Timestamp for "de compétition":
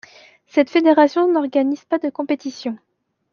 1.99-2.75